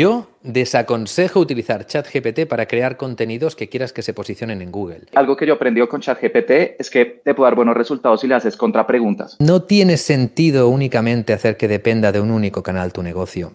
[0.00, 5.02] Yo desaconsejo utilizar ChatGPT para crear contenidos que quieras que se posicionen en Google.
[5.14, 8.34] Algo que yo aprendí con ChatGPT es que te puede dar buenos resultados si le
[8.34, 9.36] haces contrapreguntas.
[9.40, 13.52] No tiene sentido únicamente hacer que dependa de un único canal tu negocio.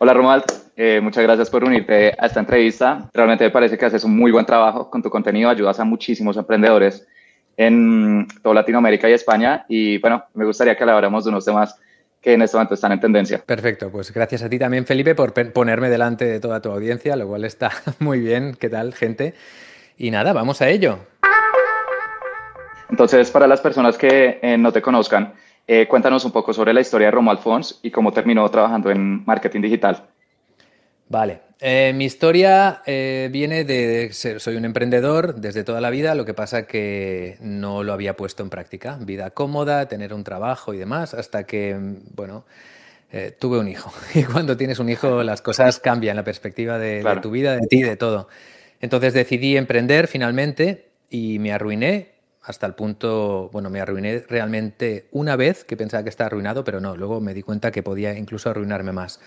[0.00, 3.08] Hola Romuald, eh, muchas gracias por unirte a esta entrevista.
[3.14, 6.36] Realmente me parece que haces un muy buen trabajo con tu contenido, ayudas a muchísimos
[6.36, 7.06] emprendedores
[7.56, 9.64] en toda Latinoamérica y España.
[9.68, 11.76] Y bueno, me gustaría que habláramos de unos temas
[12.20, 13.42] que en este momento están en tendencia.
[13.44, 17.28] Perfecto, pues gracias a ti también, Felipe, por ponerme delante de toda tu audiencia, lo
[17.28, 18.56] cual está muy bien.
[18.58, 19.34] ¿Qué tal, gente?
[19.98, 20.98] Y nada, vamos a ello.
[22.88, 25.34] Entonces, para las personas que eh, no te conozcan,
[25.66, 29.24] eh, cuéntanos un poco sobre la historia de Romuald Fons y cómo terminó trabajando en
[29.24, 30.04] marketing digital.
[31.14, 36.24] Vale, eh, mi historia eh, viene de soy un emprendedor desde toda la vida, lo
[36.24, 38.98] que pasa que no lo había puesto en práctica.
[39.00, 41.78] Vida cómoda, tener un trabajo y demás, hasta que,
[42.16, 42.44] bueno,
[43.12, 43.92] eh, tuve un hijo.
[44.16, 47.68] Y cuando tienes un hijo las cosas cambian, la perspectiva de, de tu vida, de
[47.68, 48.26] ti, de todo.
[48.80, 52.08] Entonces decidí emprender finalmente y me arruiné
[52.42, 56.80] hasta el punto, bueno, me arruiné realmente una vez que pensaba que estaba arruinado, pero
[56.80, 59.20] no, luego me di cuenta que podía incluso arruinarme más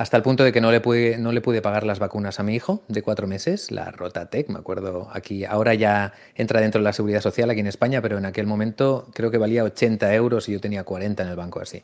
[0.00, 2.42] hasta el punto de que no le, pude, no le pude pagar las vacunas a
[2.42, 6.84] mi hijo de cuatro meses, la Rotatec, me acuerdo aquí, ahora ya entra dentro de
[6.84, 10.48] la seguridad social aquí en España, pero en aquel momento creo que valía 80 euros
[10.48, 11.82] y yo tenía 40 en el banco así.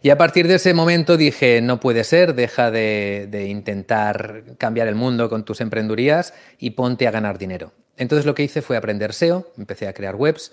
[0.00, 4.94] Y a partir de ese momento dije, no puede ser, deja de, intentar cambiar el
[4.94, 7.72] mundo con tus emprendurías y ponte a ganar dinero.
[7.98, 10.52] Entonces lo que hice fue aprender SEO, empecé a crear webs,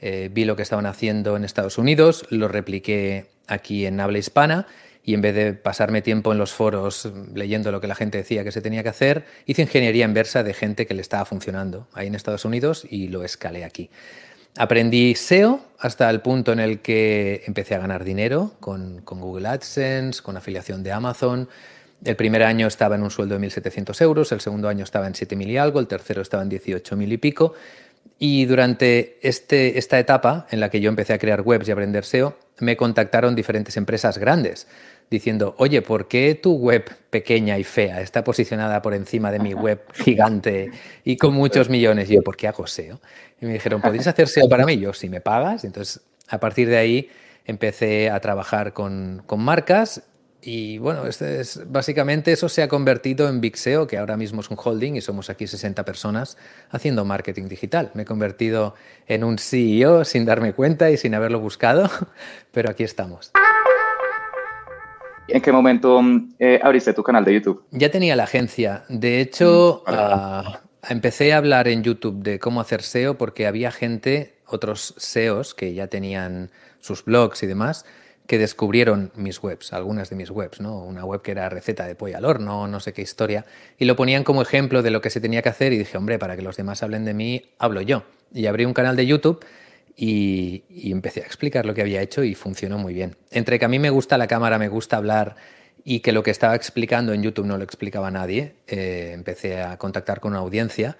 [0.00, 4.68] eh, vi lo que estaban haciendo en Estados Unidos, lo repliqué aquí en habla hispana
[5.04, 8.44] y en vez de pasarme tiempo en los foros leyendo lo que la gente decía
[8.44, 12.06] que se tenía que hacer, hice ingeniería inversa de gente que le estaba funcionando ahí
[12.06, 13.90] en Estados Unidos y lo escalé aquí.
[14.56, 19.48] Aprendí SEO hasta el punto en el que empecé a ganar dinero con, con Google
[19.48, 21.48] AdSense, con afiliación de Amazon.
[22.04, 25.14] El primer año estaba en un sueldo de 1.700 euros, el segundo año estaba en
[25.14, 27.54] 7.000 y algo, el tercero estaba en 18.000 y pico.
[28.18, 32.04] Y durante este, esta etapa en la que yo empecé a crear webs y aprender
[32.04, 34.68] SEO, me contactaron diferentes empresas grandes
[35.10, 39.52] diciendo, oye, ¿por qué tu web pequeña y fea está posicionada por encima de mi
[39.52, 40.70] web gigante
[41.04, 42.08] y con muchos millones?
[42.08, 43.00] Y yo, ¿por qué hago SEO?
[43.40, 44.78] Y me dijeron, ¿podrías hacer SEO para mí?
[44.78, 45.64] yo, si me pagas.
[45.64, 47.10] Entonces, a partir de ahí
[47.44, 50.02] empecé a trabajar con, con marcas
[50.44, 54.40] y bueno, este es, básicamente eso se ha convertido en Big SEO, que ahora mismo
[54.40, 56.36] es un holding y somos aquí 60 personas
[56.70, 57.92] haciendo marketing digital.
[57.94, 58.74] Me he convertido
[59.06, 61.88] en un CEO sin darme cuenta y sin haberlo buscado,
[62.50, 63.30] pero aquí estamos.
[65.28, 66.00] ¿En qué momento
[66.40, 67.64] eh, abriste tu canal de YouTube?
[67.70, 68.82] Ya tenía la agencia.
[68.88, 73.70] De hecho, mm, ah, empecé a hablar en YouTube de cómo hacer SEO porque había
[73.70, 77.86] gente, otros SEOs que ya tenían sus blogs y demás,
[78.26, 80.82] que descubrieron mis webs, algunas de mis webs, ¿no?
[80.82, 83.44] Una web que era receta de pollo al horno, no sé qué historia,
[83.78, 86.18] y lo ponían como ejemplo de lo que se tenía que hacer y dije, hombre,
[86.18, 88.04] para que los demás hablen de mí, hablo yo.
[88.32, 89.44] Y abrí un canal de YouTube
[89.96, 93.16] y, empecé a explicar lo que había hecho y funcionó muy bien.
[93.30, 95.36] Entre que a mí me gusta la cámara, me gusta hablar
[95.84, 99.76] y que lo que estaba explicando en YouTube no lo explicaba nadie, eh, empecé a
[99.78, 100.96] contactar con una audiencia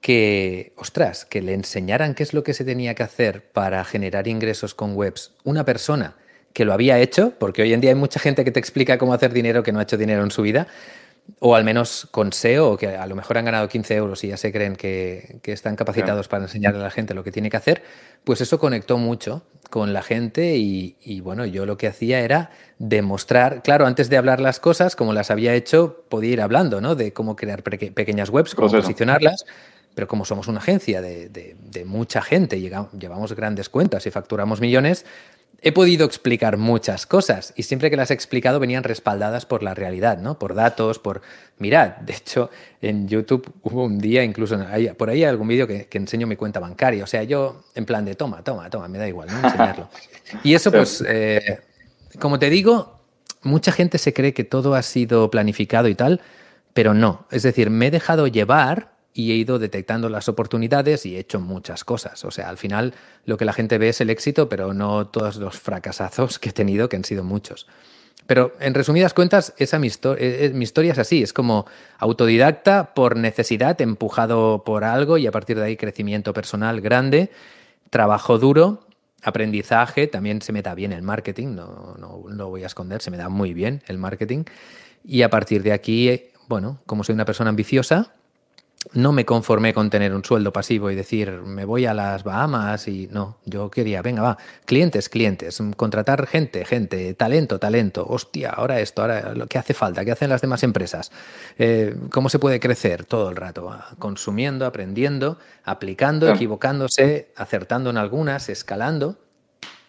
[0.00, 4.28] que, ostras, que le enseñaran qué es lo que se tenía que hacer para generar
[4.28, 6.16] ingresos con webs una persona
[6.52, 9.14] que lo había hecho, porque hoy en día hay mucha gente que te explica cómo
[9.14, 10.66] hacer dinero que no ha hecho dinero en su vida,
[11.38, 14.36] o al menos con SEO, que a lo mejor han ganado 15 euros y ya
[14.36, 17.82] se creen que, están capacitados para enseñarle a la gente lo que tiene que hacer,
[18.24, 23.62] pues eso conectó mucho con la gente y, bueno, yo lo que hacía era demostrar,
[23.62, 26.96] claro, antes de hablar las cosas, como las había hecho, podía ir hablando, ¿no?
[26.96, 29.44] De cómo crear pequeñas webs, cómo posicionarlas,
[29.94, 35.04] pero como somos una agencia de, de mucha gente, llevamos grandes cuentas y facturamos millones,
[35.62, 39.74] he podido explicar muchas cosas y siempre que las he explicado venían respaldadas por la
[39.74, 40.38] realidad, ¿no?
[40.38, 41.22] Por datos, por...
[41.58, 42.50] Mirad, de hecho,
[42.80, 44.58] en YouTube hubo un día, incluso
[44.96, 47.04] por ahí hay algún vídeo que, enseño mi cuenta bancaria.
[47.04, 49.46] O sea, yo en plan de toma, toma, toma, me da igual, ¿no?
[49.46, 49.88] Enseñarlo.
[50.44, 51.58] Y eso, pues, eh,
[52.20, 53.00] como te digo,
[53.42, 56.20] mucha gente se cree que todo ha sido planificado y tal,
[56.72, 57.26] pero no.
[57.32, 61.40] Es decir, me he dejado llevar y he ido detectando las oportunidades y he hecho
[61.40, 62.24] muchas cosas.
[62.24, 65.36] O sea, al final lo que la gente ve es el éxito, pero no todos
[65.36, 67.66] los fracasazos que he tenido, que han sido muchos.
[68.26, 71.66] Pero en resumidas cuentas, esa mi, eh, eh, historia es así, es como
[71.98, 77.30] autodidacta por necesidad, empujado por algo y a partir de ahí crecimiento personal grande,
[77.90, 78.86] trabajo duro,
[79.22, 83.16] aprendizaje, también se me da bien el marketing, no, no voy a esconder, se me
[83.16, 84.44] da muy bien el marketing.
[85.04, 88.12] Y a partir de aquí, bueno, como soy una persona ambiciosa,
[88.94, 92.88] no me conformé con tener un sueldo pasivo y decir, me voy a las Bahamas
[92.88, 98.80] y no, yo quería, venga, va, clientes, clientes, contratar gente, gente, talento, talento, hostia, ahora
[98.80, 101.12] esto, ahora lo que hace falta, qué hacen las demás empresas,
[101.58, 108.48] eh, cómo se puede crecer todo el rato, consumiendo, aprendiendo, aplicando, equivocándose, acertando en algunas,
[108.48, 109.18] escalando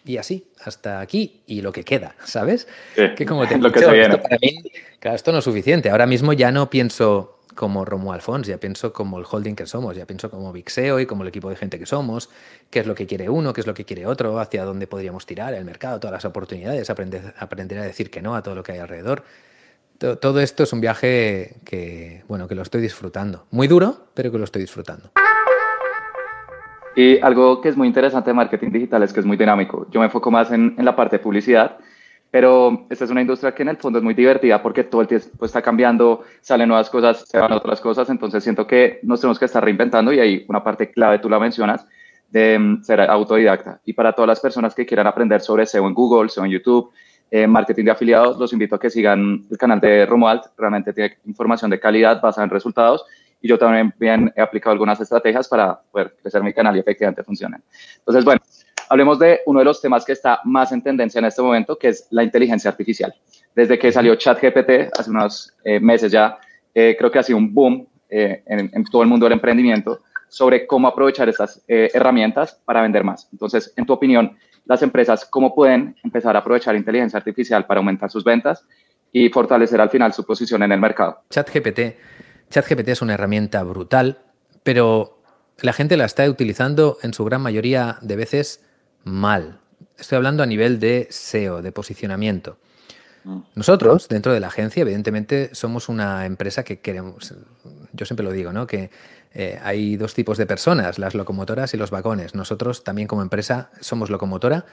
[0.04, 2.68] y así, hasta aquí y lo que queda, ¿sabes?
[3.16, 4.62] que como te lo que esto para mí,
[4.98, 5.90] claro, esto no es suficiente.
[5.90, 9.96] Ahora mismo ya no pienso como Romo Alfons, ya pienso como el holding que somos,
[9.96, 12.30] ya pienso como Vixeo y como el equipo de gente que somos,
[12.70, 15.26] qué es lo que quiere uno, qué es lo que quiere otro, hacia dónde podríamos
[15.26, 18.62] tirar el mercado, todas las oportunidades, aprender, aprender a decir que no a todo lo
[18.62, 19.24] que hay alrededor.
[19.98, 23.46] Todo esto es un viaje que, bueno, que lo estoy disfrutando.
[23.52, 25.10] Muy duro, pero que lo estoy disfrutando.
[26.96, 29.86] Y algo que es muy interesante de marketing digital es que es muy dinámico.
[29.90, 31.78] Yo me enfoco más en, en la parte de publicidad,
[32.32, 35.06] pero esta es una industria que en el fondo es muy divertida porque todo el
[35.06, 39.38] tiempo está cambiando, salen nuevas cosas, se van otras cosas, entonces siento que nos tenemos
[39.38, 41.86] que estar reinventando y hay una parte clave, tú la mencionas,
[42.30, 43.82] de mm, ser autodidacta.
[43.84, 46.90] Y para todas las personas que quieran aprender sobre SEO en Google, SEO en YouTube,
[47.30, 51.18] eh, marketing de afiliados, los invito a que sigan el canal de Romuald, realmente tiene
[51.26, 53.04] información de calidad basada en resultados
[53.42, 57.22] y yo también bien he aplicado algunas estrategias para poder crecer mi canal y efectivamente
[57.24, 57.62] funcionen.
[57.98, 58.40] Entonces, bueno,
[58.88, 61.88] hablemos de uno de los temas que está más en tendencia en este momento, que
[61.88, 63.14] es la inteligencia artificial.
[63.54, 66.38] Desde que salió ChatGPT hace unos eh, meses ya,
[66.74, 70.00] eh, creo que ha sido un boom eh, en, en, todo el mundo del emprendimiento
[70.28, 73.28] sobre cómo aprovechar estas herramientas para vender más.
[73.32, 78.10] Entonces, en tu opinión, las empresas, ¿cómo pueden empezar a aprovechar inteligencia artificial para aumentar
[78.10, 78.64] sus ventas
[79.12, 81.20] y fortalecer al final su posición en el mercado?
[81.28, 81.80] ChatGPT
[82.52, 84.18] ChatGPT es una herramienta brutal,
[84.62, 85.22] pero
[85.60, 88.62] la gente la está utilizando en su gran mayoría de veces
[89.04, 89.60] mal.
[89.98, 92.58] Estoy hablando a nivel de SEO, de posicionamiento.
[93.24, 93.38] Mm.
[93.54, 97.34] Nosotros, dentro de la agencia, evidentemente somos una empresa que queremos,
[97.92, 98.66] yo siempre lo digo, ¿no?
[98.66, 98.90] Que
[99.34, 102.34] eh, hay dos tipos de personas, las locomotoras y los vagones.
[102.34, 104.66] Nosotros también como empresa somos locomotora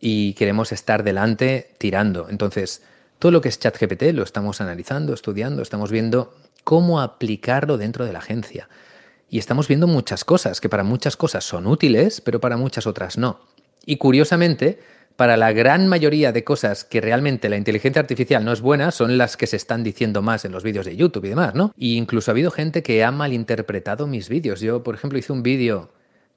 [0.00, 2.28] y queremos estar delante tirando.
[2.28, 2.82] Entonces,
[3.18, 6.34] todo lo que es ChatGPT lo estamos analizando, estudiando, estamos viendo
[6.64, 8.68] cómo aplicarlo dentro de la agencia.
[9.28, 13.16] Y estamos viendo muchas cosas, que para muchas cosas son útiles, pero para muchas otras
[13.16, 13.40] no.
[13.84, 14.78] Y curiosamente,
[15.16, 19.18] para la gran mayoría de cosas que realmente la inteligencia artificial no es buena, son
[19.18, 21.72] las que se están diciendo más en los vídeos de YouTube y demás, ¿no?
[21.76, 24.60] Y incluso ha habido gente que ha malinterpretado mis vídeos.
[24.60, 25.90] Yo, por ejemplo, hice un vídeo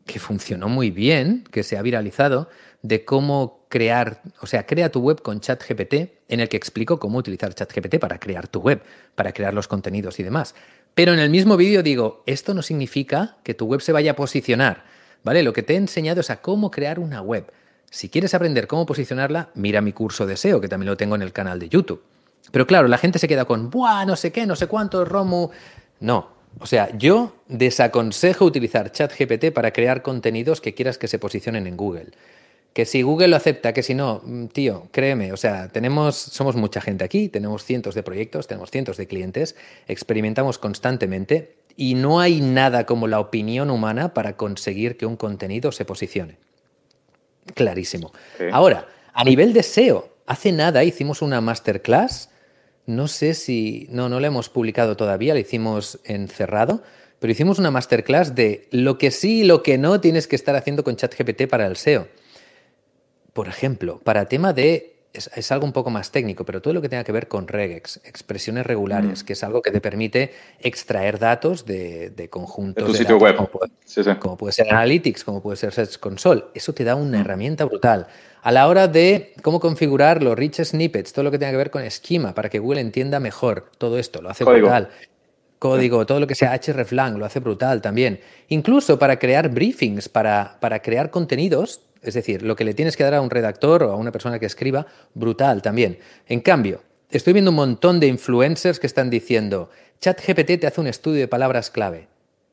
[0.06, 2.47] que funcionó muy bien, que se ha viralizado,
[2.83, 5.94] de cómo crear, o sea, crea tu web con ChatGPT,
[6.27, 8.83] en el que explico cómo utilizar ChatGPT para crear tu web,
[9.15, 10.53] para crear los contenidos y demás.
[10.94, 14.15] Pero en el mismo vídeo digo, esto no significa que tu web se vaya a
[14.15, 14.86] posicionar,
[15.25, 15.44] ¿vale?
[15.44, 17.51] Lo que te he enseñado es a cómo crear una web.
[17.89, 21.24] Si quieres aprender cómo posicionarla, mira mi curso de SEO, que también lo tengo en
[21.24, 22.04] el canal de YouTube.
[22.51, 24.06] Pero claro, la gente se queda con, ¡buah!
[24.06, 25.50] No sé qué, no sé cuánto, Romu.
[26.00, 26.30] No,
[26.60, 31.75] o sea, yo desaconsejo utilizar ChatGPT para crear contenidos que quieras que se posicionen en
[31.75, 32.12] Google.
[32.74, 36.56] Que si Google lo acepta, que si no, mm, tío, créeme, o sea, tenemos, somos
[36.56, 39.56] mucha gente aquí, tenemos cientos de proyectos, tenemos cientos de clientes,
[39.88, 45.72] experimentamos constantemente y no hay nada como la opinión humana para conseguir que un contenido
[45.72, 46.38] se posicione.
[47.54, 48.12] Clarísimo.
[48.51, 52.30] Ahora, a nivel de SEO, hace nada hicimos una masterclass
[52.86, 56.83] no sé si, no, no la hemos publicado todavía, la hicimos encerrado,
[57.19, 60.56] pero hicimos una masterclass de lo que sí y lo que no tienes que estar
[60.56, 62.07] haciendo con ChatGPT para el SEO.
[63.33, 66.89] Por ejemplo, para tema de es, algo un poco más técnico, pero todo lo que
[66.89, 69.25] tenga que ver con regex, expresiones regulares, mm.
[69.25, 73.36] que es algo que te permite extraer datos de, conjuntos de, sitio web.
[73.36, 76.45] Como puede, ser Analytics, como puede ser Search Console.
[76.53, 77.22] Eso te da una mm.
[77.22, 78.07] herramienta brutal.
[78.41, 81.72] A la hora de cómo configurar los rich snippets, todo lo que tenga que ver
[81.72, 84.89] con esquema, para que Google entienda mejor todo esto, lo hace brutal.
[85.57, 88.19] Código, todo lo que sea hreflang, lo hace brutal también.
[88.50, 93.03] Incluso para crear briefings, para, para crear contenidos, es decir, lo que le tienes que
[93.03, 96.00] dar a un redactor o a una persona que escriba, brutal también.
[96.27, 99.69] En cambio, estoy viendo un montón de influencers que están diciendo,
[100.00, 102.07] ChatGPT te hace un estudio de palabras clave.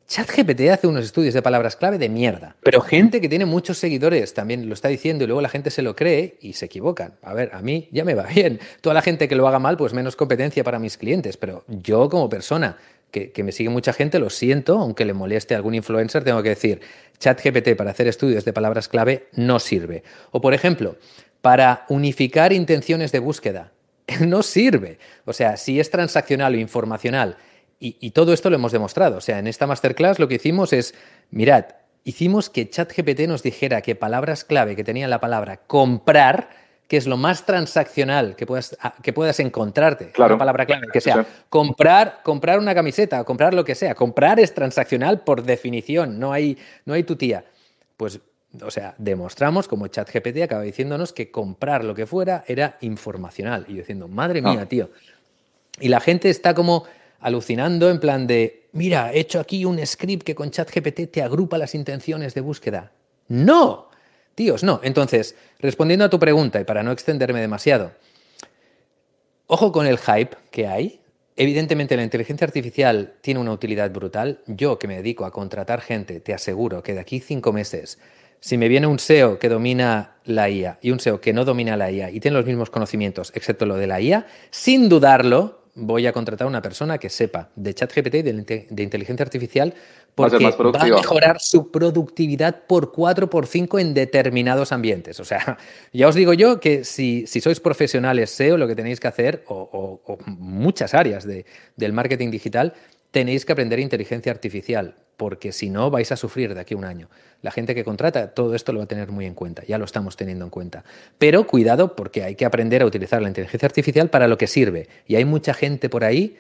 [0.08, 2.56] ChatGPT hace unos estudios de palabras clave de mierda.
[2.62, 5.80] Pero gente que tiene muchos seguidores también lo está diciendo y luego la gente se
[5.80, 7.14] lo cree y se equivocan.
[7.22, 8.60] A ver, a mí ya me va bien.
[8.82, 11.38] Toda la gente que lo haga mal, pues menos competencia para mis clientes.
[11.38, 12.76] Pero yo como persona
[13.12, 16.48] que, me sigue mucha gente, lo siento, aunque le moleste a algún influencer, tengo que
[16.48, 16.80] decir,
[17.18, 20.02] ChatGPT para hacer estudios de palabras clave no sirve.
[20.30, 20.96] O por ejemplo,
[21.42, 23.72] para unificar intenciones de búsqueda,
[24.20, 24.98] no sirve.
[25.26, 27.36] O sea, si es transaccional o informacional,
[27.78, 29.18] y, y, todo esto lo hemos demostrado.
[29.18, 30.94] O sea, en esta masterclass lo que hicimos es,
[31.30, 31.64] mirad,
[32.04, 36.61] hicimos que ChatGPT nos dijera que palabras clave que tenían la palabra comprar
[36.92, 40.10] que es lo más transaccional que puedas, que puedas encontrarte.
[40.10, 40.34] Claro.
[40.34, 43.94] Una palabra clave, que sea comprar, comprar una camiseta, comprar lo que sea.
[43.94, 47.46] Comprar es transaccional por definición, no hay, no hay tu tía.
[47.96, 48.20] Pues,
[48.62, 53.64] o sea, demostramos como ChatGPT acaba diciéndonos que comprar lo que fuera era informacional.
[53.68, 54.66] Y yo diciendo, madre mía, ah.
[54.66, 54.90] tío.
[55.80, 56.84] Y la gente está como
[57.20, 61.56] alucinando en plan de, mira, he hecho aquí un script que con ChatGPT te agrupa
[61.56, 62.92] las intenciones de búsqueda.
[63.28, 63.88] No,
[64.34, 64.80] tíos, no.
[64.82, 67.92] Entonces, respondiendo a tu pregunta y para no extenderme demasiado,
[69.46, 71.00] ojo con el hype que hay.
[71.36, 74.40] Evidentemente la inteligencia artificial tiene una utilidad brutal.
[74.46, 77.98] Yo que me dedico a contratar gente, te aseguro que de aquí cinco meses,
[78.40, 81.76] si me viene un SEO que domina la IA y un SEO que no domina
[81.76, 86.06] la IA y tiene los mismos conocimientos, excepto lo de la IA, sin dudarlo, voy
[86.06, 89.74] a contratar a una persona que sepa de ChatGPT y de, inteligencia artificial
[90.14, 95.18] porque va a, mejorar su productividad por 4 por 5 en determinados ambientes.
[95.20, 95.56] O sea,
[95.92, 100.18] ya os digo yo que si, sois profesionales SEO, lo que tenéis que hacer, o,
[100.26, 102.74] muchas áreas del marketing digital,
[103.10, 106.84] tenéis que aprender inteligencia artificial, porque si no vais a sufrir de aquí a un
[106.84, 107.06] año.
[107.42, 109.84] La gente que contrata todo esto lo va a tener muy en cuenta, ya lo
[109.84, 110.82] estamos teniendo en cuenta.
[111.16, 114.88] Pero cuidado porque hay que aprender a utilizar la inteligencia artificial para lo que sirve.
[115.06, 116.36] Y hay mucha gente por ahí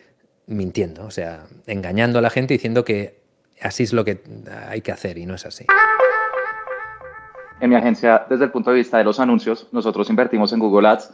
[0.48, 3.20] mintiendo, o sea, engañando a la gente diciendo que
[3.60, 4.20] así es lo que
[4.68, 5.64] hay que hacer y no es así.
[7.60, 10.88] En mi agencia, desde el punto de vista de los anuncios, nosotros invertimos en Google
[10.88, 11.12] Ads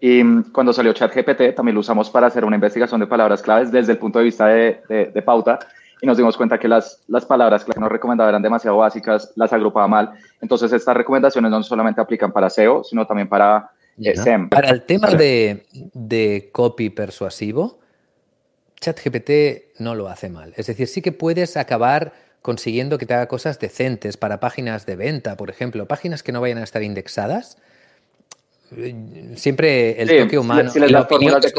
[0.00, 3.70] y mm, cuando salió ChatGPT también lo usamos para hacer una investigación de palabras claves
[3.70, 5.58] desde el punto de vista de, de, pauta
[6.00, 9.52] y nos dimos cuenta que las, las palabras que nos recomendaba eran demasiado básicas, las
[9.52, 10.12] agrupaba mal.
[10.40, 14.48] Entonces estas recomendaciones no solamente aplican para SEO, sino también para eh, SEM.
[14.48, 17.80] Para el tema de, de copy persuasivo,
[18.80, 20.54] ChatGPT no lo hace mal.
[20.56, 24.96] Es decir, sí que puedes acabar consiguiendo que te haga cosas decentes para páginas de
[24.96, 27.58] venta, por ejemplo, páginas que no vayan a estar indexadas
[29.36, 30.70] siempre el toque humano.
[30.70, 31.52] Si, les das fórmulas de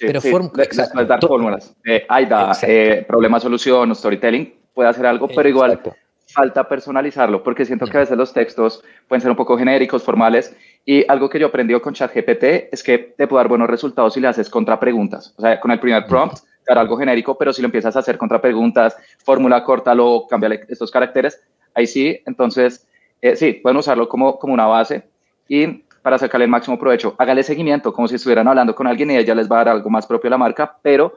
[0.00, 1.74] pero sí, les, dar fórmulas.
[1.84, 5.80] Eh, AIDA, eh, problema, solución, storytelling, puede hacer algo, pero igual
[6.28, 10.54] falta personalizarlo, porque siento que a veces los textos pueden ser un poco genéricos, formales,
[10.84, 14.20] y algo que yo aprendí con ChatGPT es que te puede dar buenos resultados si
[14.20, 15.34] le haces contrapreguntas.
[15.36, 18.18] O sea, con el primer prompt, dar algo genérico, pero si lo empiezas a hacer
[18.18, 21.40] contrapreguntas, fórmula, córtalo, cámbiale estos caracteres,
[21.74, 22.86] ahí sí, entonces,
[23.22, 25.08] eh, sí, pueden usarlo como, como una base,
[25.48, 29.18] y para sacarle el máximo provecho, hágale seguimiento como si estuvieran hablando con alguien y
[29.18, 31.16] ella les va a dar algo más propio a la marca, pero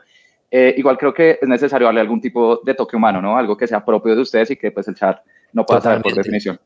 [0.52, 3.38] eh, igual creo que es necesario darle algún tipo de toque humano, ¿no?
[3.38, 5.22] Algo que sea propio de ustedes y que pues el chat
[5.54, 6.60] no pueda saber por definición.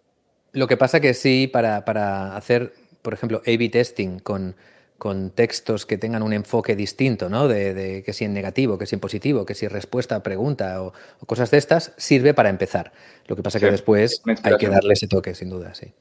[0.53, 4.55] Lo que pasa que sí, para, para hacer, por ejemplo, A-B testing con,
[4.97, 7.47] con textos que tengan un enfoque distinto, ¿no?
[7.47, 10.93] De, que si en negativo, que si en positivo, que si respuesta a pregunta o,
[11.27, 12.91] cosas de estas, sirve para empezar.
[13.27, 15.93] Lo que pasa que después hay que darle ese toque, sin duda, sí.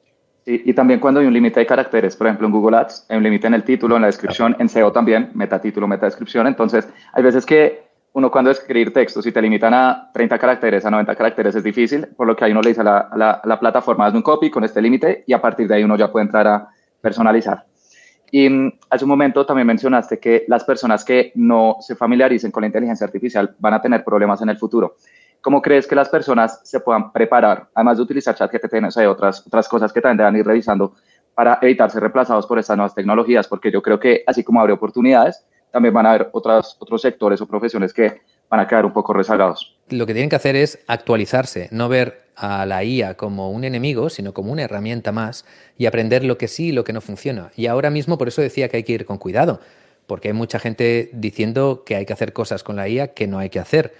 [0.46, 3.22] Y, también cuando hay un límite de caracteres, por ejemplo en Google Ads, hay un
[3.22, 6.46] límite en el título, en la descripción, en SEO también, meta título, meta descripción.
[6.46, 10.90] Entonces, hay veces que uno cuando escribir textos, si te limitan a 30 caracteres, a
[10.90, 14.06] 90 caracteres, es difícil, por lo que ahí uno le dice a la, la, plataforma,
[14.06, 16.46] hazme un copy con este límite y a partir de ahí uno ya puede entrar
[16.46, 16.68] a
[17.00, 17.64] personalizar.
[18.30, 22.60] Y mm, hace un momento también mencionaste que las personas que no se familiaricen con
[22.60, 24.96] la inteligencia artificial van a tener problemas en el futuro.
[25.44, 29.46] ¿Cómo crees que las personas se puedan preparar, además de utilizar ChatGPT, no hay otras,
[29.46, 30.94] otras cosas que también deben ir revisando
[31.34, 33.46] para evitar ser reemplazados por estas nuevas tecnologías?
[33.46, 37.42] Porque yo creo que así como abre oportunidades, también van a haber otras, otros sectores
[37.42, 39.76] o profesiones que van a quedar un poco rezagados.
[39.90, 44.08] Lo que tienen que hacer es actualizarse, no ver a la IA como un enemigo,
[44.08, 45.44] sino como una herramienta más
[45.76, 47.50] y aprender lo que sí y lo que no funciona.
[47.54, 49.60] Y ahora mismo por eso decía que hay que ir con cuidado,
[50.06, 53.38] porque hay mucha gente diciendo que hay que hacer cosas con la IA que no
[53.40, 53.92] hay que hacer.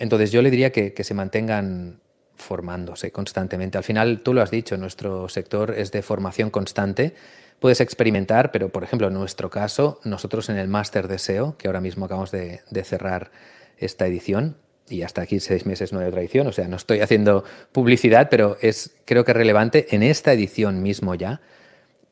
[0.00, 2.00] Entonces yo le diría que, se mantengan
[2.34, 3.76] formándose constantemente.
[3.76, 7.14] Al final, tú lo has dicho, nuestro sector es de formación constante.
[7.60, 11.68] Puedes experimentar, pero por ejemplo, en nuestro caso, nosotros en el máster de SEO, que
[11.68, 13.30] ahora mismo acabamos de, cerrar
[13.76, 14.56] esta edición,
[14.88, 18.28] y hasta aquí seis meses no de otra edición, o sea, no estoy haciendo publicidad,
[18.30, 19.94] pero es creo que relevante.
[19.94, 21.42] En esta edición mismo ya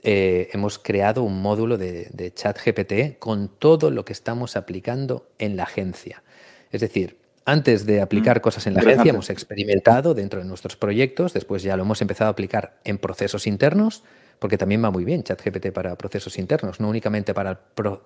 [0.03, 5.31] eh, hemos creado un módulo de, de chat GPT con todo lo que estamos aplicando
[5.39, 6.23] en la agencia.
[6.71, 7.17] Es decir,
[7.49, 11.63] antes de aplicar mm, cosas en la agencia, hemos experimentado dentro de nuestros proyectos, después
[11.63, 14.03] ya lo hemos empezado a aplicar en procesos internos,
[14.39, 17.59] porque también va muy bien ChatGPT para procesos internos, no únicamente para el,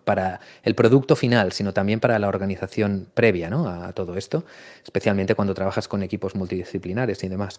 [0.05, 3.69] para el producto final, sino también para la organización previa ¿no?
[3.69, 4.45] a todo esto,
[4.85, 7.59] especialmente cuando trabajas con equipos multidisciplinares y demás.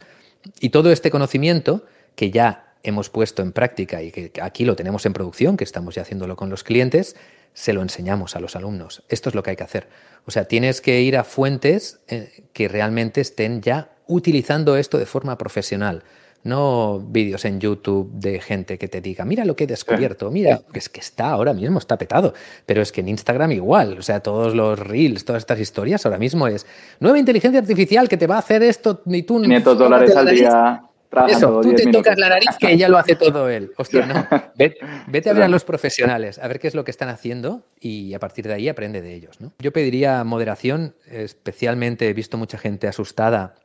[0.62, 1.86] Y todo este conocimiento
[2.16, 5.96] que ya hemos puesto en práctica y que aquí lo tenemos en producción, que estamos
[5.96, 7.18] ya haciéndolo con los clientes,
[7.54, 9.04] se lo enseñamos a los alumnos.
[9.10, 9.88] Esto es lo que hay que hacer.
[10.26, 15.06] O sea, tienes que ir a fuentes eh, que realmente estén ya utilizando esto de
[15.06, 16.04] forma profesional.
[16.44, 20.60] no vídeos en YouTube de gente que te diga, mira lo que he descubierto, mira,
[20.74, 22.34] es que está ahora mismo, está petado,
[22.66, 26.18] pero es que en Instagram igual, o sea, todos los reels, todas estas historias ahora
[26.18, 26.66] mismo es
[27.00, 29.42] nueva inteligencia artificial que te va a hacer esto y tú...
[29.42, 30.84] 500 dólares al día.
[31.28, 33.72] Eso, tú te tocas la nariz que ella lo hace todo él.
[33.78, 34.28] Hostia, no.
[34.56, 38.14] Vete, a ver a los profesionales, a ver qué es lo que están haciendo y
[38.14, 39.40] a partir de ahí aprende de ellos.
[39.40, 39.54] ¿no?
[39.60, 43.56] Yo pediría moderación, especialmente he visto mucha gente asustada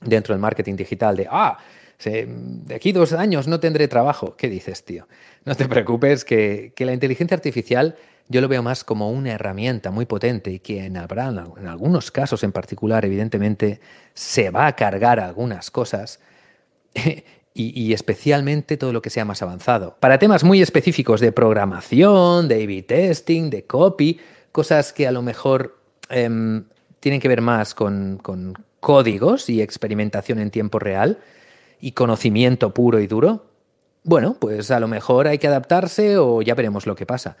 [0.00, 1.58] dentro del marketing digital de, ah,
[2.04, 4.36] de aquí dos años no tendré trabajo.
[4.36, 5.08] ¿Qué dices, tío?
[5.44, 7.96] No te preocupes, que, la inteligencia artificial
[8.28, 12.10] yo lo veo más como una herramienta muy potente y que en, habrá, en algunos
[12.10, 13.80] casos en particular, evidentemente,
[14.14, 16.20] se va a cargar algunas cosas.
[17.56, 19.96] Y, especialmente todo lo que sea más avanzado.
[20.00, 24.18] Para temas muy específicos de programación, de A-B testing, de copy,
[24.50, 26.64] cosas que a lo mejor em,
[26.98, 31.18] tienen que ver más con, con, códigos y experimentación en tiempo real,
[31.80, 33.46] y conocimiento puro y duro,
[34.02, 37.38] bueno, pues a lo mejor hay que adaptarse o ya veremos lo que pasa.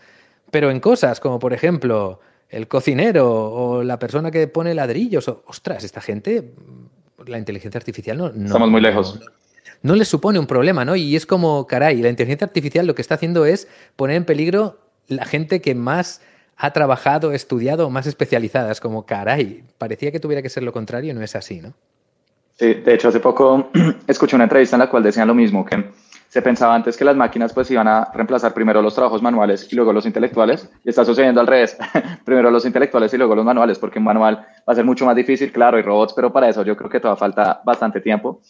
[0.50, 5.84] Pero en cosas como, por ejemplo, el cocinero o la persona que pone ladrillos, ostras,
[5.84, 6.54] esta gente,
[7.26, 8.30] la inteligencia artificial no...
[8.30, 9.20] no Estamos muy lejos.
[9.82, 10.96] Les supone un problema, ¿no?
[10.96, 14.78] Y es como, caray, la inteligencia artificial lo que está haciendo es poner en peligro
[15.08, 16.20] la gente que más
[16.56, 18.70] ha trabajado, estudiado, más especializada.
[18.72, 21.74] Es como, caray, parecía que tuviera que ser lo contrario, no es así, ¿no?
[22.56, 23.70] Sí, de hecho hace poco
[24.06, 25.90] escuché una entrevista en la cual decían lo mismo, que
[26.28, 29.76] se pensaba antes que las máquinas pues iban a reemplazar primero los trabajos manuales y
[29.76, 31.76] luego los intelectuales, y está sucediendo al revés,
[32.24, 35.16] primero los intelectuales y luego los manuales, porque un manual va a ser mucho más
[35.16, 38.40] difícil, claro, y robots, pero para eso yo creo que todavía falta bastante tiempo.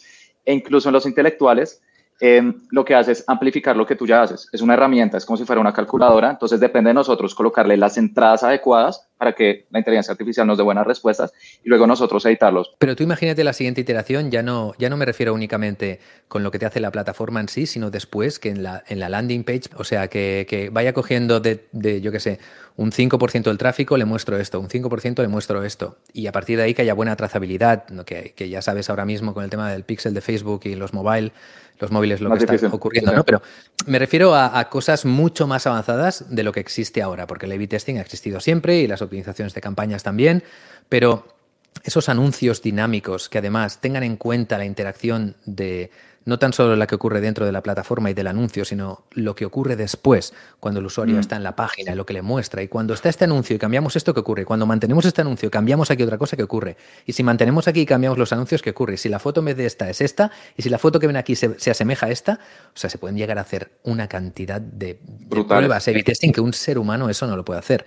[0.45, 1.81] E incluso en los intelectuales,
[2.21, 4.47] Em, lo que hace es amplificar lo que tú ya haces.
[4.53, 7.97] Es una herramienta, es como si fuera una calculadora, entonces depende de nosotros colocarle las
[7.97, 12.73] entradas adecuadas para que la inteligencia artificial nos dé buenas respuestas y luego nosotros editarlos.
[12.79, 16.51] Pero tú imagínate la siguiente iteración, ya no, ya no me refiero únicamente con lo
[16.51, 19.43] que te hace la plataforma en sí, sino después que en la, en la landing
[19.43, 22.39] page, o sea, que, que vaya cogiendo de, de, yo qué sé,
[22.77, 25.97] un 5% del tráfico le muestro esto, un 5% le muestro esto.
[26.13, 29.33] Y a partir de ahí que haya buena trazabilidad, que, que ya sabes ahora mismo
[29.33, 31.31] con el tema del pixel de Facebook y los mobile
[31.79, 33.23] los móviles lo que está ocurriendo, ¿no?
[33.23, 33.41] Pero
[33.85, 37.67] me refiero a, cosas mucho más avanzadas de lo que existe ahora, porque el A-B
[37.67, 40.43] testing ha existido siempre y las optimizaciones de campañas también,
[40.89, 41.27] pero
[41.83, 45.91] esos anuncios dinámicos que además tengan en cuenta la interacción de
[46.25, 49.35] no tan solo la que ocurre dentro de la plataforma y del anuncio, sino lo
[49.35, 51.19] que ocurre después, cuando el usuario mm.
[51.19, 52.63] está en la página y lo que le muestra.
[52.63, 54.45] Y cuando está este anuncio y cambiamos esto, ¿qué ocurre?
[54.45, 56.77] Cuando mantenemos este anuncio, cambiamos aquí otra cosa, ¿qué ocurre?
[57.05, 58.97] Y si mantenemos aquí y cambiamos los anuncios, ¿qué ocurre?
[58.97, 61.17] Si la foto en vez de esta es esta, y si la foto que ven
[61.17, 64.99] aquí se, asemeja a esta, o sea, se pueden llegar a hacer una cantidad de,
[65.29, 67.85] pruebas, a testing, que un ser humano eso no lo puede hacer.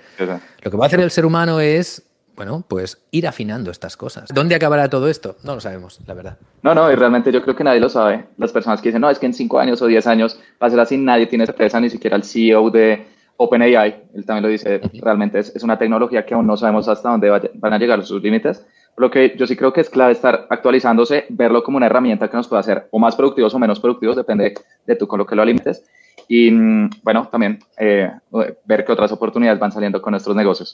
[0.62, 2.07] Lo que va a hacer el ser humano es
[2.38, 4.28] bueno, pues ir afinando estas cosas.
[4.32, 5.34] ¿Dónde acabará todo esto?
[5.42, 6.38] No lo sabemos, la verdad.
[6.62, 8.26] No, no, y realmente yo creo que nadie lo sabe.
[8.36, 10.70] Las personas que dicen, no, es que en 5 años o 10 años va a
[10.70, 13.04] ser así, nadie tiene certeza, ni siquiera el CEO de
[13.38, 17.50] OpenAI, él también lo dice, realmente es, una tecnología que aún no sabemos hasta dónde
[17.54, 18.64] van a llegar sus límites.
[18.94, 22.28] Por lo que yo sí creo que es clave estar actualizándose, verlo como una herramienta
[22.28, 24.54] que nos puede hacer o más productivos o menos productivos, depende
[24.86, 25.84] de tú con lo que lo alimentes.
[26.28, 28.12] Y mm, bueno, también eh,
[28.64, 30.72] ver qué otras oportunidades van saliendo con nuestros negocios.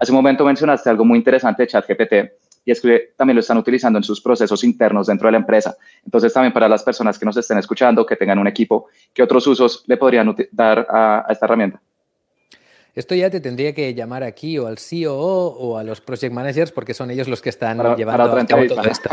[0.00, 2.12] Hace un momento mencionaste algo muy interesante de ChatGPT
[2.64, 5.76] y es que también lo están utilizando en sus procesos internos dentro de la empresa.
[6.04, 9.46] Entonces, también para las personas que nos estén escuchando, que tengan un equipo, ¿qué otros
[9.46, 11.82] usos le podrían dar a, esta herramienta?
[12.94, 16.72] Esto ya te tendría que llamar aquí o al CEO o a los project managers
[16.72, 19.10] porque son ellos los que están llevando a cabo todo esto.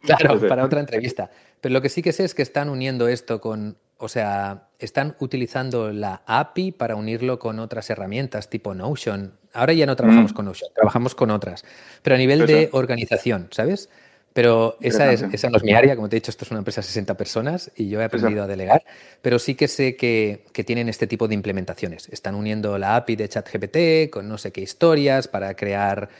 [0.00, 1.30] Claro, para otra entrevista.
[1.60, 5.16] Pero lo que sí que sé es que están uniendo esto con, o sea, están
[5.18, 9.32] utilizando la API para unirlo con otras herramientas tipo Notion.
[9.54, 10.34] Ahora ya no trabajamos mm.
[10.34, 11.64] con Notion, trabajamos con otras.
[12.02, 13.88] Pero a nivel de organización, ¿sabes?
[14.34, 16.58] Pero esa, es, esa no es mi área, como te he dicho, esto es una
[16.58, 18.82] empresa de 60 personas y yo he aprendido a delegar,
[19.22, 22.08] pero sí que sé que, que, tienen este tipo de implementaciones.
[22.10, 26.10] Están uniendo la API de ChatGPT con no sé qué historias para crear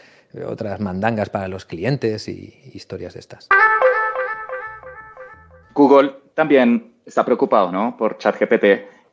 [0.47, 3.49] otras mandangas para los clientes y historias de estas.
[5.75, 7.97] Google también está preocupado ¿no?
[7.97, 8.65] por ChatGPT.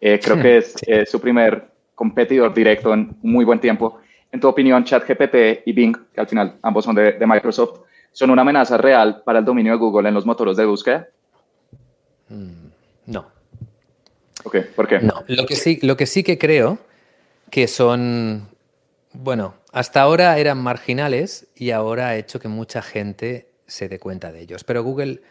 [0.01, 0.75] Eh, creo que es
[1.09, 3.99] su primer competidor directo en muy buen tiempo.
[4.31, 8.41] En tu opinión, ChatGPT y Bing, que al final ambos son de, Microsoft, ¿son una
[8.41, 11.07] amenaza real para el dominio de Google en los motores de búsqueda?
[12.29, 12.69] Mm,
[13.07, 13.27] no.
[14.43, 14.99] Ok, ¿por qué?
[14.99, 16.79] No, lo que sí, lo que, sí que creo
[17.51, 18.47] que son,
[19.13, 24.31] bueno, hasta ahora eran marginales y ahora ha hecho que mucha gente se dé cuenta
[24.31, 24.63] de ellos.
[24.63, 25.21] Pero Google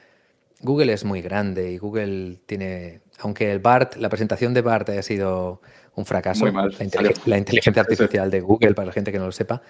[0.61, 5.03] Google es muy grande y Google tiene, aunque el BART, la presentación de BART haya
[5.03, 5.62] sido
[5.94, 9.62] un fracaso, la, inteligencia artificial de Google, para la gente que no lo sepa,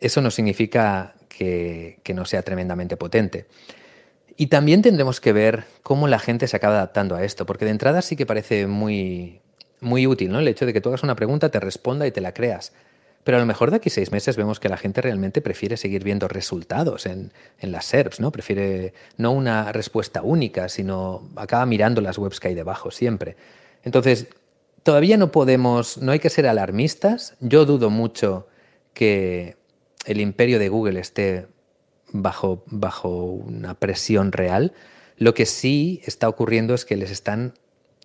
[0.00, 3.46] eso no significa que, no sea tremendamente potente.
[4.36, 7.70] Y también tendremos que ver cómo la gente se acaba adaptando a esto, porque de
[7.70, 9.40] entrada sí que parece muy,
[9.80, 10.40] muy útil, ¿no?
[10.40, 12.72] El hecho de que tú hagas una pregunta, te responda y te la creas.
[13.24, 16.04] Pero a lo mejor de aquí seis meses vemos que la gente realmente prefiere seguir
[16.04, 18.30] viendo resultados en, las SERPs, ¿no?
[18.30, 23.36] Prefiere no una respuesta única, sino acaba mirando las webs que hay debajo siempre.
[23.82, 24.26] Entonces,
[24.82, 27.34] todavía no podemos, no hay que ser alarmistas.
[27.40, 28.46] Yo dudo mucho
[28.92, 29.56] que
[30.04, 31.46] el imperio de Google esté
[32.12, 34.74] bajo, bajo una presión real.
[35.16, 37.54] Lo que sí está ocurriendo es que les están,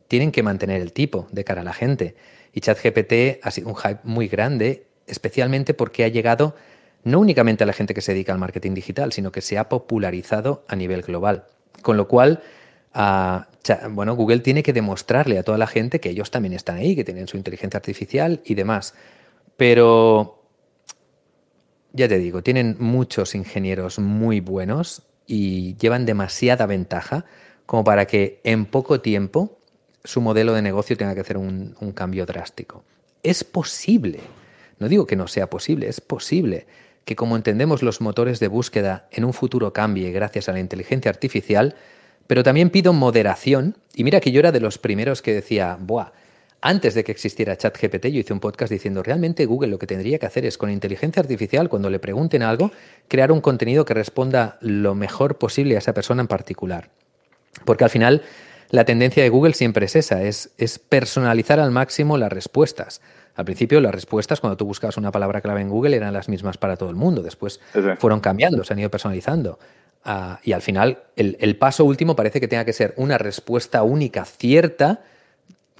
[0.07, 2.15] tienen que mantener el tipo de cara a la gente.
[2.53, 6.55] Y ChatGPT ha sido un hype muy grande especialmente porque ha llegado
[7.03, 9.69] no únicamente a la gente que se dedica al marketing digital, sino que se ha
[9.69, 11.45] popularizado a nivel global.
[11.81, 12.41] Con lo cual,
[12.93, 13.47] ah,
[13.91, 17.03] bueno, Google tiene que demostrarle a toda la gente que ellos también están ahí, que
[17.03, 18.93] tienen su inteligencia artificial y demás.
[19.55, 20.43] Pero,
[21.93, 27.25] ya te digo, tienen muchos ingenieros muy buenos y llevan demasiada ventaja
[27.65, 29.59] como para que en poco tiempo
[30.03, 32.83] su modelo de negocio tenga que hacer un cambio drástico.
[33.21, 34.19] Es posible
[34.79, 36.67] no digo que no sea posible, es posible
[37.05, 41.09] que como entendemos los motores de búsqueda en un futuro cambie gracias a la inteligencia
[41.09, 41.75] artificial,
[42.27, 43.77] pero también pido moderación.
[43.95, 46.11] Y mira que yo era de los primeros que decía, buah,
[46.61, 50.19] antes de que existiera ChatGPT, yo hice un podcast diciendo, realmente Google lo que tendría
[50.19, 52.71] que hacer es con inteligencia artificial, cuando le pregunten algo,
[53.07, 56.89] crear un contenido que responda lo mejor posible a esa persona en particular.
[57.65, 58.23] Porque al final
[58.69, 63.01] la tendencia de Google siempre es esa, es, es personalizar al máximo las respuestas.
[63.39, 66.57] Al principio las respuestas cuando tú buscabas una palabra clave en Google eran las mismas
[66.57, 67.61] para todo el mundo, después
[67.97, 69.59] fueron cambiando, se han ido personalizando.
[70.03, 74.25] Ah, y al final el, paso último parece que tenga que ser una respuesta única,
[74.25, 75.03] cierta,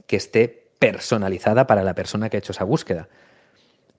[0.08, 3.10] que esté personalizada para la persona que ha hecho esa búsqueda.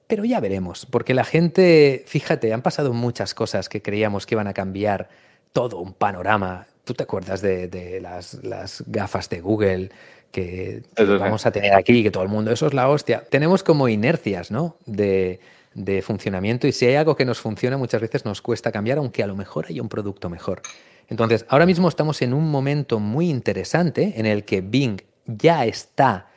[0.07, 4.47] Pero ya veremos, porque la gente, fíjate, han pasado muchas cosas que creíamos que iban
[4.47, 5.11] a cambiar
[5.53, 6.67] todo un panorama.
[6.85, 9.91] ¿Tú te acuerdas de, las, las, gafas de Google
[10.31, 13.25] que, vamos a tener aquí, que todo el mundo, eso es la hostia.
[13.29, 14.77] Tenemos como inercias, ¿no?
[14.87, 15.41] De,
[15.75, 19.23] de funcionamiento y si hay algo que nos funciona muchas veces nos cuesta cambiar, aunque
[19.23, 20.63] a lo mejor haya un producto mejor.
[21.09, 26.29] Entonces, ahora mismo estamos en un momento muy interesante en el que Bing ya está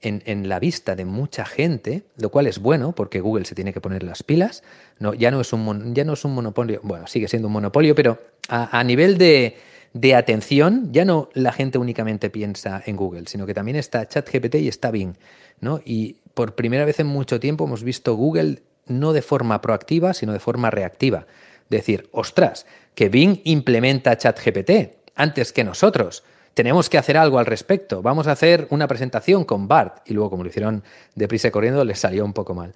[0.00, 3.72] en, en, la vista de mucha gente, lo cual es bueno porque Google se tiene
[3.72, 4.62] que poner las pilas.
[4.98, 7.94] No, ya, no es un, ya no es un monopolio, bueno, sigue siendo un monopolio,
[7.94, 9.56] pero a, a nivel de,
[9.92, 14.56] de atención, ya no la gente únicamente piensa en Google, sino que también está ChatGPT
[14.56, 15.14] y está Bing.
[15.60, 15.80] ¿no?
[15.84, 20.32] Y por primera vez en mucho tiempo hemos visto Google no de forma proactiva, sino
[20.32, 21.26] de forma reactiva.
[21.68, 26.22] Decir, ostras, que Bing implementa ChatGPT antes que nosotros.
[26.54, 28.00] Tenemos que hacer algo al respecto.
[28.00, 30.08] Vamos a hacer una presentación con Bart.
[30.08, 32.72] Y luego, como lo hicieron deprisa y corriendo, les salió un poco mal.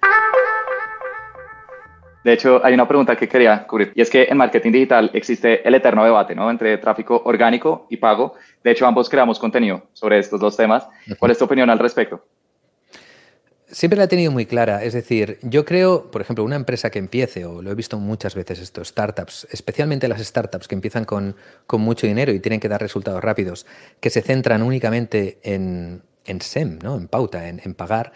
[2.23, 5.67] De hecho, hay una pregunta que quería cubrir y es que en marketing digital existe
[5.67, 6.51] el eterno debate ¿no?
[6.51, 8.35] entre tráfico orgánico y pago.
[8.63, 10.87] De hecho, ambos creamos contenido sobre estos dos temas.
[11.17, 12.23] ¿Cuál es tu opinión al respecto?
[13.65, 14.83] Siempre la he tenido muy clara.
[14.83, 18.35] Es decir, yo creo, por ejemplo, una empresa que empiece, o lo he visto muchas
[18.35, 22.67] veces esto, startups, especialmente las startups que empiezan con, con mucho dinero y tienen que
[22.67, 23.65] dar resultados rápidos,
[24.01, 26.97] que se centran únicamente en, en SEM, ¿no?
[26.97, 28.11] en pauta, en, en pagar,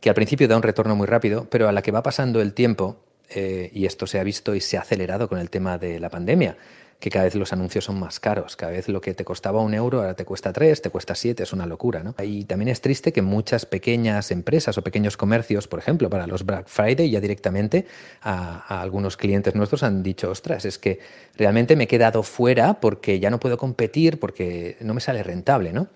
[0.00, 2.52] que al principio da un retorno muy rápido, pero a la que va pasando el
[2.52, 6.00] tiempo eh, y esto se ha visto y se ha acelerado con el tema de
[6.00, 6.56] la pandemia,
[6.98, 9.74] que cada vez los anuncios son más caros, cada vez lo que te costaba un
[9.74, 12.02] euro ahora te cuesta tres, te cuesta siete, es una locura.
[12.02, 12.14] ¿no?
[12.22, 16.46] Y también es triste que muchas pequeñas empresas o pequeños comercios, por ejemplo, para los
[16.46, 17.86] Black Friday ya directamente
[18.22, 21.00] a, a algunos clientes nuestros han dicho, ostras, es que
[21.36, 25.72] realmente me he quedado fuera porque ya no puedo competir, porque no me sale rentable,
[25.72, 25.88] ¿no?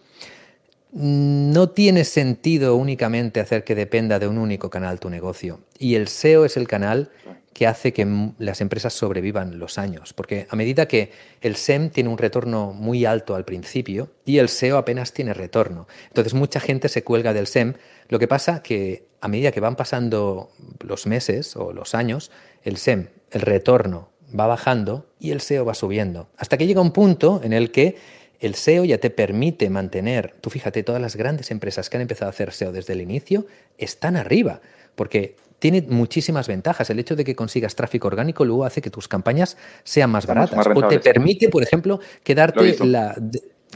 [0.92, 5.60] No tiene sentido únicamente hacer que dependa de un único canal tu negocio.
[5.78, 7.10] Y el SEO es el canal
[7.52, 8.06] que hace que
[8.38, 10.12] las empresas sobrevivan los años.
[10.12, 14.48] Porque a medida que el SEM tiene un retorno muy alto al principio y el
[14.48, 15.86] SEO apenas tiene retorno.
[16.08, 17.74] Entonces mucha gente se cuelga del SEM.
[18.08, 20.50] Lo que pasa que a medida que van pasando
[20.80, 22.30] los meses o los años,
[22.62, 26.28] el SEM, el retorno va bajando y el SEO va subiendo.
[26.36, 27.96] Hasta que llega un punto en el que
[28.40, 32.28] el SEO ya te permite mantener, tú fíjate, todas las grandes empresas que han empezado
[32.28, 33.46] a hacer SEO desde el inicio
[33.78, 34.60] están arriba,
[34.94, 36.88] porque tiene muchísimas ventajas.
[36.90, 40.66] El hecho de que consigas tráfico orgánico luego hace que tus campañas sean más baratas.
[40.74, 43.14] o te permite, por ejemplo, quedarte la.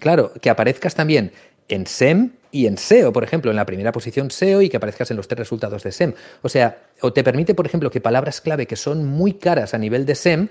[0.01, 1.33] claro, que aparezcas también
[1.69, 5.11] en SEM y en SEO, por ejemplo, en la primera posición SEO y que aparezcas
[5.11, 6.15] en los tres resultados de SEM.
[6.41, 9.79] O sea, o te permite, por ejemplo, que palabras clave que son muy caras a
[9.79, 10.49] nivel de SEM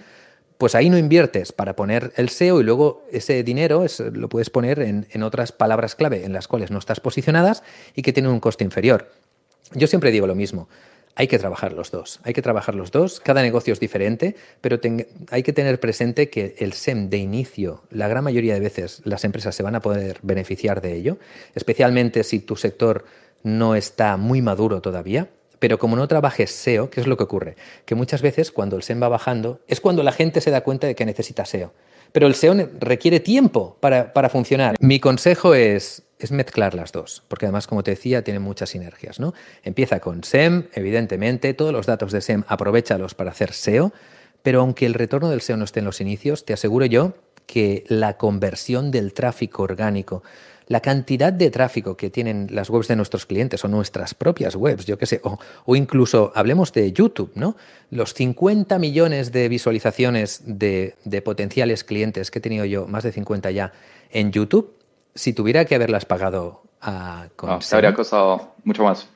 [0.58, 4.80] pues ahí no inviertes para poner el SEO y luego ese dinero lo puedes poner
[4.80, 7.64] en, otras palabras clave en las cuales no estás posicionadas
[7.96, 9.12] y que tienen un coste inferior.
[9.74, 10.70] Yo siempre digo lo mismo.
[11.16, 12.20] hay que trabajar los dos.
[12.24, 13.20] Hay que trabajar los dos.
[13.20, 14.80] Cada negocio es diferente, pero
[15.30, 19.24] hay que tener presente que el SEM de inicio, la gran mayoría de veces las
[19.24, 21.18] empresas se van a poder beneficiar de ello,
[21.54, 23.06] especialmente si tu sector
[23.44, 25.30] no está muy maduro todavía.
[25.64, 27.56] Pero como no trabajes SEO, ¿qué es lo que ocurre?
[27.86, 30.88] Que muchas veces cuando el SEM va bajando es cuando la gente se da cuenta
[30.88, 31.72] de que necesita SEO.
[32.12, 34.76] Pero el SEO requiere tiempo para, para funcionar.
[34.82, 39.22] Mi consejo es es mezclar las dos, porque además, como te decía, tiene muchas sinergias.
[39.22, 39.34] ¿no?
[39.64, 43.94] Empieza con SEM, evidentemente, todos los datos de SEM aprovechalos para hacer SEO,
[44.42, 47.14] pero aunque el retorno del SEO no esté en los inicios, te aseguro yo
[47.46, 50.24] que la conversión del tráfico orgánico,
[50.74, 54.88] la cantidad de tráfico que tienen las webs de nuestros clientes o nuestras propias webs,
[54.88, 57.56] yo qué sé, o, o, incluso hablemos de YouTube, ¿no?
[57.92, 63.12] Los 50 millones de visualizaciones de, de potenciales clientes que he tenido yo, más de
[63.12, 63.72] 50 ya,
[64.10, 64.74] en YouTube,
[65.14, 69.08] si tuviera que haberlas pagado a con no, te habría costado mucho más.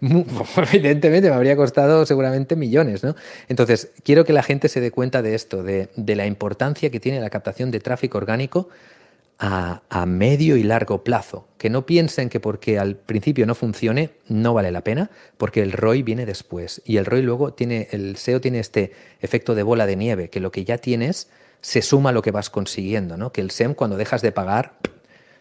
[0.00, 3.14] Evidentemente me habría costado seguramente millones, ¿no?
[3.48, 7.20] Entonces, quiero que la gente se dé cuenta de esto, de, la importancia que tiene
[7.20, 8.68] la captación de tráfico orgánico
[9.38, 11.46] a, a, medio y largo plazo.
[11.58, 15.72] Que no piensen que porque al principio no funcione, no vale la pena, porque el
[15.72, 16.82] ROI viene después.
[16.84, 20.40] Y el ROI luego tiene, el SEO tiene este efecto de bola de nieve, que
[20.40, 23.32] lo que ya tienes se suma a lo que vas consiguiendo, ¿no?
[23.32, 24.74] Que el SEM cuando dejas de pagar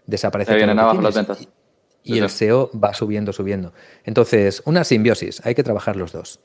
[0.05, 0.55] desaparece.
[0.55, 1.47] vienen abajo las ventas.
[2.03, 3.73] Y el SEO va subiendo, subiendo.
[4.05, 6.39] Entonces, una simbiosis, hay que trabajar los dos.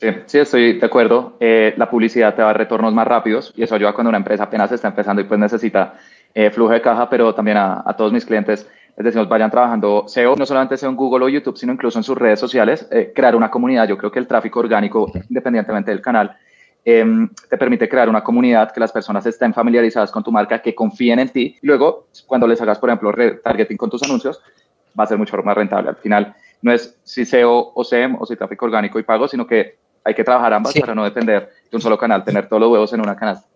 [0.00, 1.36] Sí, sí, estoy de acuerdo.
[1.40, 4.44] Eh, la publicidad te va a retornos más rápidos y eso ayuda cuando una empresa
[4.44, 5.98] apenas está empezando y pues necesita
[6.34, 10.36] eh, flujo de caja, pero también a, todos mis clientes les decimos vayan trabajando SEO,
[10.36, 13.34] no solamente SEO en Google o YouTube, sino incluso en sus redes sociales, eh, crear
[13.34, 13.88] una comunidad.
[13.88, 16.36] Yo creo que el tráfico orgánico, independientemente del canal,
[16.82, 20.74] Em, te permite crear una comunidad que las personas estén familiarizadas con tu marca, que
[20.74, 21.56] confíen en ti.
[21.60, 24.40] Y luego, cuando les hagas, por ejemplo, retargeting con tus anuncios,
[24.98, 25.90] va a ser mucho más rentable.
[25.90, 29.46] Al final, no es si SEO o SEM o si tráfico orgánico y pago, sino
[29.46, 32.72] que hay que trabajar ambas para no depender de un solo canal, tener todos los
[32.72, 33.46] huevos en una canasta.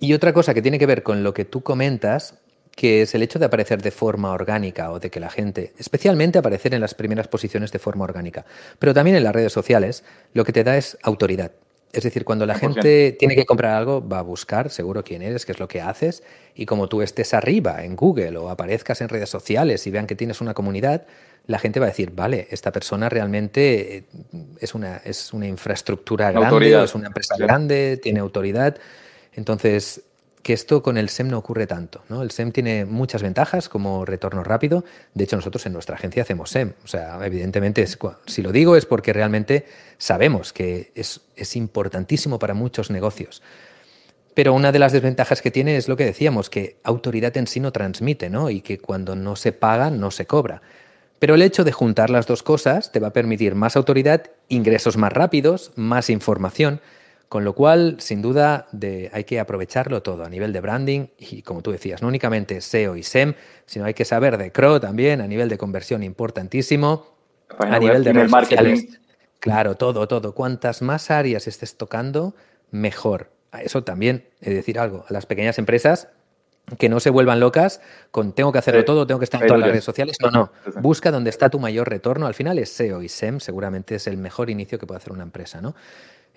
[0.00, 2.34] Y otra cosa que tiene que ver con lo que tú comentas,
[2.76, 6.38] que es el hecho de aparecer de forma orgánica o de que la gente, especialmente
[6.38, 8.44] aparecer en las primeras posiciones de forma orgánica,
[8.78, 11.50] pero también en las redes sociales, lo que te da es autoridad.
[11.92, 15.46] Es decir, cuando la gente tiene que comprar algo, va a buscar seguro quién eres,
[15.46, 16.22] qué es lo que haces,
[16.54, 20.14] y como tú estés arriba en Google o aparezcas en redes sociales y vean que
[20.14, 21.06] tienes una comunidad,
[21.48, 24.04] la gente va a decir, vale, esta persona realmente eh,
[24.60, 28.76] es una, es una infraestructura grande, es una empresa grande, tiene autoridad.
[29.34, 30.02] Entonces,
[30.42, 32.02] que esto con el SEM no ocurre tanto.
[32.08, 34.84] El SEM tiene muchas ventajas como retorno rápido.
[35.14, 36.72] De hecho, nosotros en nuestra agencia hacemos SEM.
[36.84, 37.86] O sea, evidentemente,
[38.26, 39.66] si lo digo es porque realmente
[39.98, 43.42] sabemos que es, es importantísimo para muchos negocios.
[44.34, 47.58] Pero una de las desventajas que tiene es lo que decíamos, que autoridad en sí
[47.58, 48.50] no transmite, ¿no?
[48.50, 50.62] Y que cuando no se paga, no se cobra.
[51.18, 54.96] Pero el hecho de juntar las dos cosas te va a permitir más autoridad, ingresos
[54.96, 56.80] más rápidos, más información.
[57.28, 58.68] Con lo cual, sin duda,
[59.12, 62.96] hay que aprovecharlo todo a nivel de branding y, como tú decías, no únicamente SEO
[62.96, 63.34] y SEM,
[63.66, 67.06] sino hay que saber de CRO también a nivel de conversión importantísimo,
[67.58, 69.00] a nivel de redes sociales.
[69.40, 70.34] Claro, todo, todo.
[70.34, 72.34] Cuantas más áreas estés tocando,
[72.70, 73.30] mejor.
[73.62, 76.08] Eso también, he de decir algo, a las pequeñas empresas
[76.78, 79.60] que no se vuelvan locas con tengo que hacerlo todo, tengo que estar en todas
[79.60, 80.16] las redes sociales.
[80.20, 80.52] No, no.
[80.80, 82.26] Busca donde está tu mayor retorno.
[82.26, 85.22] Al final es SEO y SEM, seguramente es el mejor inicio que puede hacer una
[85.22, 85.74] empresa, ¿no?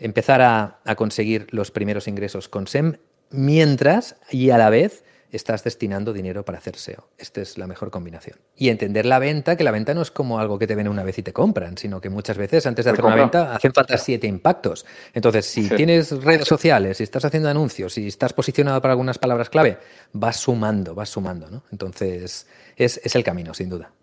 [0.02, 2.98] Empezar a, conseguir los primeros ingresos con SEM
[3.30, 7.08] mientras y a la vez estás destinando dinero para hacer SEO.
[7.18, 8.38] Esta es la mejor combinación.
[8.58, 11.04] Y entender la venta, que la venta no es como algo que te ven una
[11.04, 13.98] vez y te compran, sino que muchas veces antes de hacer una venta hacen falta
[13.98, 14.86] siete impactos.
[15.14, 19.50] Entonces, si tienes redes sociales, si estás haciendo anuncios, si estás posicionado para algunas palabras
[19.50, 19.78] clave,
[20.12, 21.50] vas sumando, vas sumando.
[21.50, 21.64] ¿no?
[21.72, 23.94] Entonces, es el camino, sin duda.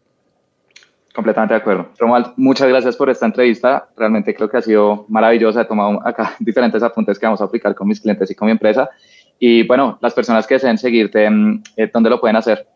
[1.18, 1.88] Completamente de acuerdo.
[1.98, 3.88] Romuald, muchas gracias por esta entrevista.
[3.96, 5.62] Realmente creo que ha sido maravillosa.
[5.62, 8.52] He tomado acá diferentes apuntes que vamos a aplicar con mis clientes y con mi
[8.52, 8.88] empresa.
[9.36, 12.68] Y bueno, las personas que deseen seguirte, mm, eh, ¿dónde lo pueden hacer?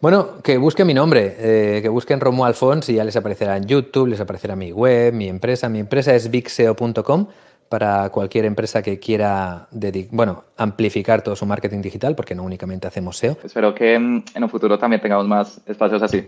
[0.00, 3.66] Bueno, que busquen mi nombre, eh, que busquen Romuald Fons y ya les aparecerá en
[3.66, 5.68] YouTube, les aparecerá mi web, mi empresa.
[5.68, 7.26] Mi empresa es bigseo.com
[7.68, 9.68] para cualquier empresa que quiera
[10.12, 13.36] bueno, amplificar todo su marketing digital, porque no únicamente hacemos SEO.
[13.44, 16.26] Espero que mm, en un futuro también tengamos más espacios así.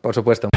[0.00, 0.48] Por supuesto.